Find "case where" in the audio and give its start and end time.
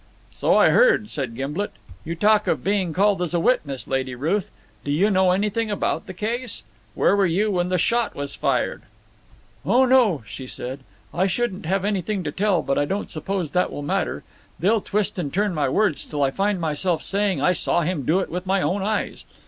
6.15-7.15